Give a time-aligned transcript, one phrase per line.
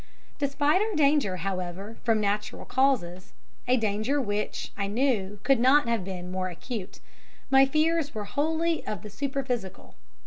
[0.39, 3.33] Despite our danger, however, from natural causes
[3.67, 6.99] a danger which, I knew, could not have been more acute
[7.51, 9.93] my fears were wholly of the superphysical.